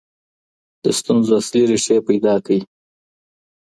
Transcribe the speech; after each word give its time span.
د 0.83 0.85
ستونزو 0.99 1.31
اصلي 1.39 1.63
ریښې 1.69 1.97
پیدا 2.07 2.35
کړئ. 2.45 2.59